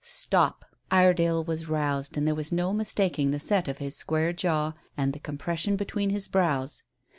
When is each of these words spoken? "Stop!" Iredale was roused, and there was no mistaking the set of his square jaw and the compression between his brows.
"Stop!" 0.03 0.65
Iredale 0.89 1.43
was 1.43 1.69
roused, 1.69 2.17
and 2.17 2.25
there 2.27 2.33
was 2.33 2.51
no 2.51 2.73
mistaking 2.73 3.29
the 3.29 3.37
set 3.37 3.67
of 3.67 3.77
his 3.77 3.95
square 3.95 4.33
jaw 4.33 4.73
and 4.97 5.13
the 5.13 5.19
compression 5.19 5.75
between 5.75 6.09
his 6.09 6.27
brows. 6.27 6.81